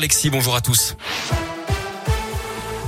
[0.00, 0.96] Alexis, bonjour à tous.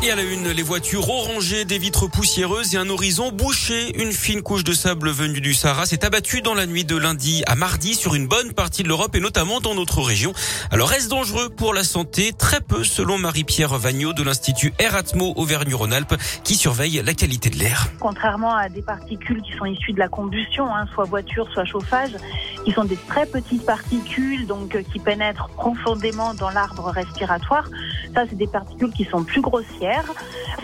[0.02, 3.96] Et à la une, les voitures orangées, des vitres poussiéreuses et un horizon bouché.
[4.02, 7.44] Une fine couche de sable venue du Sahara s'est abattue dans la nuit de lundi
[7.46, 10.32] à mardi sur une bonne partie de l'Europe et notamment dans notre région.
[10.72, 12.32] Alors est-ce dangereux pour la santé?
[12.32, 17.86] Très peu selon Marie-Pierre Vagnot de l'Institut Eratmo Auvergne-Rhône-Alpes qui surveille la qualité de l'air.
[18.00, 22.16] Contrairement à des particules qui sont issues de la combustion, hein, soit voiture, soit chauffage,
[22.64, 27.68] qui sont des très petites particules donc euh, qui pénètrent profondément dans l'arbre respiratoire,
[28.14, 30.12] ça c'est des particules qui sont plus grossières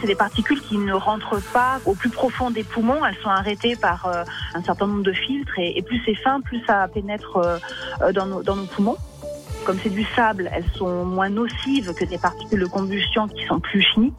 [0.01, 3.05] c'est des particules qui ne rentrent pas au plus profond des poumons.
[3.05, 6.63] Elles sont arrêtées par euh, un certain nombre de filtres et, plus c'est fin, plus
[6.67, 7.59] ça pénètre euh,
[8.03, 8.97] euh, dans nos poumons.
[9.69, 13.61] Comme c'est du sable, elles sont moins nocives que des particules de combustion qui sont
[13.61, 14.15] plus chimiques.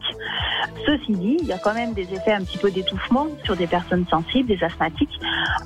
[0.86, 3.66] Ceci dit, il y a quand même des effets un petit peu d'étouffement sur des
[3.66, 5.18] personnes sensibles, des asthmatiques,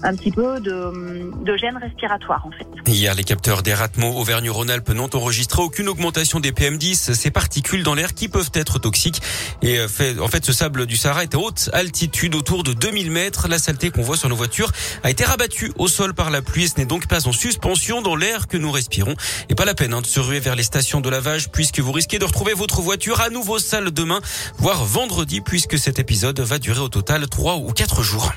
[0.03, 2.67] un petit peu de, de gêne respiratoire en fait.
[2.87, 8.15] Hier, les capteurs d'Eratmo Auvergne-Rhône-Alpes n'ont enregistré aucune augmentation des PM10, ces particules dans l'air
[8.15, 9.21] qui peuvent être toxiques.
[9.63, 12.73] Et euh, fait, en fait, ce sable du Sahara est à haute altitude, autour de
[12.73, 13.49] 2000 mètres.
[13.49, 14.71] La saleté qu'on voit sur nos voitures
[15.03, 18.03] a été rabattue au sol par la pluie et ce n'est donc pas en suspension
[18.03, 19.15] dans l'air que nous respirons.
[19.49, 21.93] Et pas la peine hein, de se ruer vers les stations de lavage puisque vous
[21.93, 24.21] risquez de retrouver votre voiture à nouveau sale demain,
[24.59, 28.33] voire vendredi puisque cet épisode va durer au total trois ou quatre jours.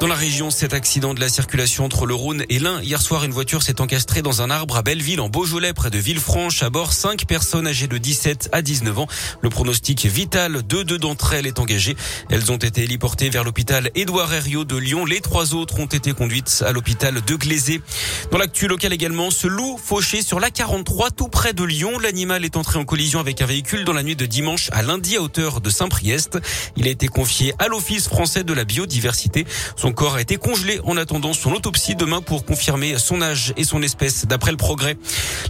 [0.00, 2.80] Dans la région, cet accident de la circulation entre le Rhône et l'Ain.
[2.80, 5.98] Hier soir, une voiture s'est encastrée dans un arbre à Belleville, en Beaujolais, près de
[5.98, 6.62] Villefranche.
[6.62, 9.06] À bord, cinq personnes âgées de 17 à 19 ans.
[9.42, 11.96] Le pronostic vital de deux d'entre elles est engagé.
[12.30, 15.04] Elles ont été héliportées vers l'hôpital Édouard Herriot de Lyon.
[15.04, 17.82] Les trois autres ont été conduites à l'hôpital de Glazé.
[18.30, 21.98] Dans l'actu local également, ce loup fauché sur la 43, tout près de Lyon.
[21.98, 25.18] L'animal est entré en collision avec un véhicule dans la nuit de dimanche à lundi
[25.18, 26.38] à hauteur de Saint-Priest.
[26.76, 29.44] Il a été confié à l'Office français de la biodiversité.
[29.92, 33.82] Corps a été congelé en attendant son autopsie demain pour confirmer son âge et son
[33.82, 34.96] espèce d'après le progrès.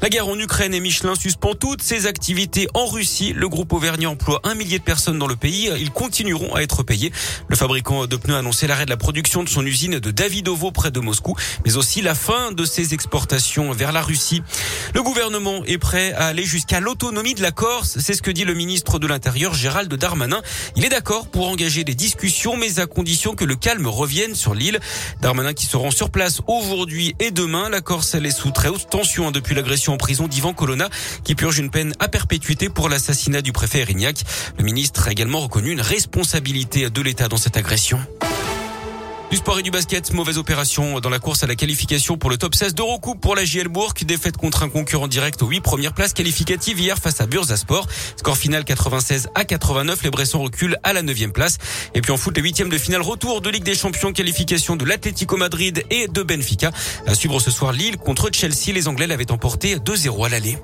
[0.02, 3.32] La guerre en Ukraine et Michelin suspend toutes ses activités en Russie.
[3.34, 5.70] Le groupe Auvergnat emploie un millier de personnes dans le pays.
[5.78, 7.12] Ils continueront à être payés.
[7.48, 10.70] Le fabricant de pneus a annoncé l'arrêt de la production de son usine de Davidovo
[10.70, 14.42] près de Moscou, mais aussi la fin de ses exportations vers la Russie.
[14.94, 17.98] Le gouvernement est prêt à aller jusqu'à l'autonomie de la Corse.
[18.00, 20.42] C'est ce que dit le ministre de l'Intérieur Gérald Darmanin.
[20.76, 24.54] Il est d'accord pour engager des discussions, mais à condition que le calme revienne sur
[24.54, 24.80] l'île.
[25.20, 27.68] Darmanin qui se rend sur place aujourd'hui et demain.
[27.68, 30.88] La Corse, elle est sous très haute tension hein, depuis l'agression en prison d'Ivan Colonna
[31.24, 34.22] qui purge une peine à perpétuité pour l'assassinat du préfet Erignac.
[34.58, 38.00] Le ministre a également reconnu une responsabilité de l'État dans cette agression.
[39.30, 42.36] Du sport et du basket, mauvaise opération dans la course à la qualification pour le
[42.36, 43.94] top 16 d'Eurocoupe pour la JL Bourg.
[44.04, 47.86] Défaite contre un concurrent direct aux 8 premières places qualificatives hier face à Bursasport.
[48.16, 50.02] Score final 96 à 89.
[50.02, 51.58] Les Bressons reculent à la 9 place.
[51.94, 54.84] Et puis en foot, les huitièmes de finale retour de Ligue des Champions qualification de
[54.84, 56.72] l'Atlético Madrid et de Benfica.
[57.06, 58.72] À suivre ce soir Lille contre Chelsea.
[58.74, 60.58] Les Anglais l'avaient emporté 2-0 à l'aller.